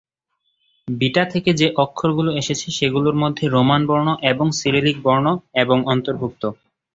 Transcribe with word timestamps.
Beta 0.87 1.23
থেকে 1.25 1.51
যে 1.53 1.67
অক্ষরগুলি 1.83 2.31
এসেছে 2.37 2.67
সেগুলির 2.77 3.17
মধ্যে 3.23 3.45
রোমান 3.47 3.81
বর্ণ 3.87 4.07
এবং 4.31 4.47
সিরিলিক 4.59 4.97
বর্ণ 5.03 5.25
এবং 5.55 5.77
অন্তর্ভুক্ত। 5.87 6.43